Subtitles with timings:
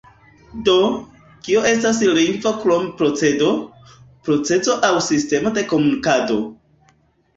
[0.69, 0.77] Do,
[1.47, 3.51] kio estas lingvo krom procedo,
[4.29, 6.41] procezo aŭ sistemo de komunikado?